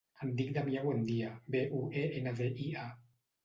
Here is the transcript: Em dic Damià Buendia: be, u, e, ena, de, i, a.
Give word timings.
Em 0.27 0.29
dic 0.37 0.47
Damià 0.55 0.81
Buendia: 0.85 1.29
be, 1.57 1.63
u, 1.83 1.85
e, 2.07 2.09
ena, 2.23 2.37
de, 2.43 2.51
i, 2.69 2.75
a. 2.89 2.91